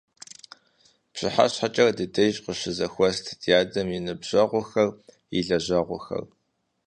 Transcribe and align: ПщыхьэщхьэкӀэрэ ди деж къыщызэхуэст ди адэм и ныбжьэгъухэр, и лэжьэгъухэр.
ПщыхьэщхьэкӀэрэ 1.13 1.93
ди 1.97 2.05
деж 2.15 2.35
къыщызэхуэст 2.43 3.25
ди 3.41 3.49
адэм 3.61 3.87
и 3.97 3.99
ныбжьэгъухэр, 4.05 4.89
и 5.37 5.39
лэжьэгъухэр. 5.47 6.23